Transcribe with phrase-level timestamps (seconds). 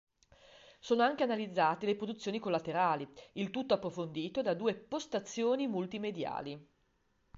[0.79, 6.59] Sono anche analizzate le produzioni collaterali; il tutto approfondito da due postazioni multimediali.